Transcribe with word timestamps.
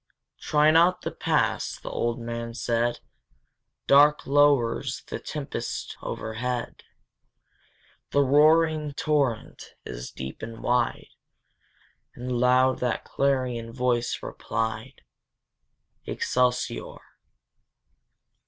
"Try 0.39 0.71
not 0.71 1.01
the 1.03 1.11
Pass!" 1.11 1.79
the 1.79 1.91
old 1.91 2.19
man 2.19 2.55
said: 2.55 3.01
"Dark 3.85 4.25
lowers 4.25 5.03
the 5.05 5.19
tempest 5.19 5.95
overhead, 6.01 6.81
The 8.09 8.23
roaring 8.23 8.93
torrent 8.95 9.75
is 9.85 10.09
deep 10.09 10.41
and 10.41 10.63
wide! 10.63 11.09
And 12.15 12.31
loud 12.31 12.79
that 12.79 13.03
clarion 13.05 13.71
voice 13.71 14.23
replied, 14.23 15.03
Excelsior! 16.07 16.95